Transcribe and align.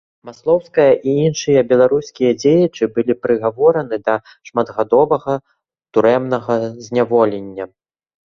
Маслоўская 0.27 0.93
і 1.09 1.11
іншыя 1.25 1.61
беларускія 1.71 2.31
дзеячы 2.43 2.83
былі 2.95 3.13
прыгавораны 3.25 3.95
да 4.09 4.15
шматгадовага 4.51 5.33
турэмнага 5.99 6.55
зняволення. 6.87 7.63